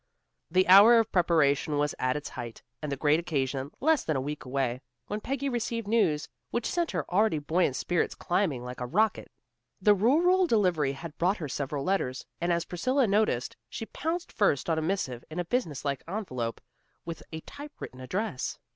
[0.49, 4.19] The hour of preparation was at its height, and the great occasion less than a
[4.19, 8.87] week away, when Peggy received news which sent her already buoyant spirits climbing like a
[8.87, 9.31] rocket.
[9.79, 14.71] The rural delivery had brought her several letters, and as Priscilla noticed, she pounced first
[14.71, 16.61] on a missive in a business like envelope,
[17.05, 18.57] with a typewritten address.